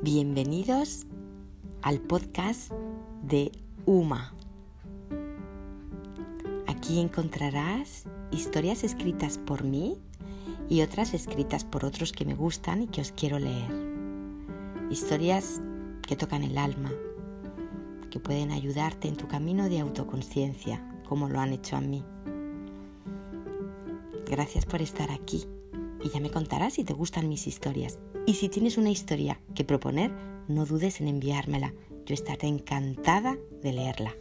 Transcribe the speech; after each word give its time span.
Bienvenidos 0.00 1.08
al 1.82 2.00
podcast 2.00 2.70
de 3.24 3.50
UMA. 3.84 4.32
Aquí 6.68 7.00
encontrarás 7.00 8.04
historias 8.30 8.84
escritas 8.84 9.38
por 9.38 9.64
mí 9.64 9.98
y 10.68 10.82
otras 10.82 11.14
escritas 11.14 11.64
por 11.64 11.84
otros 11.84 12.12
que 12.12 12.24
me 12.24 12.36
gustan 12.36 12.82
y 12.82 12.86
que 12.86 13.00
os 13.00 13.10
quiero 13.10 13.40
leer. 13.40 13.72
Historias 14.88 15.60
que 16.06 16.14
tocan 16.14 16.44
el 16.44 16.58
alma, 16.58 16.92
que 18.08 18.20
pueden 18.20 18.52
ayudarte 18.52 19.08
en 19.08 19.16
tu 19.16 19.26
camino 19.26 19.68
de 19.68 19.80
autoconciencia, 19.80 20.80
como 21.08 21.28
lo 21.28 21.40
han 21.40 21.52
hecho 21.52 21.74
a 21.74 21.80
mí. 21.80 22.04
Gracias 24.30 24.64
por 24.64 24.80
estar 24.80 25.10
aquí 25.10 25.44
ya 26.18 26.22
me 26.22 26.30
contarás 26.30 26.74
si 26.74 26.82
te 26.82 26.94
gustan 26.94 27.28
mis 27.28 27.46
historias. 27.46 28.00
Y 28.26 28.34
si 28.34 28.48
tienes 28.48 28.76
una 28.76 28.90
historia 28.90 29.40
que 29.54 29.62
proponer, 29.62 30.10
no 30.48 30.66
dudes 30.66 31.00
en 31.00 31.06
enviármela. 31.06 31.74
Yo 32.06 32.14
estaré 32.14 32.48
encantada 32.48 33.38
de 33.62 33.72
leerla. 33.72 34.16